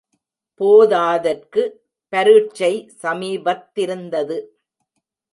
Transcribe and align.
போதாதற்கு 0.59 1.61
பரீட்சை 2.13 2.71
சமீபத்திருந்தது. 3.01 4.37